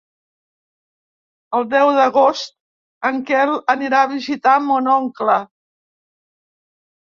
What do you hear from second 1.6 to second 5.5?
deu d'agost en Quel anirà a visitar mon oncle.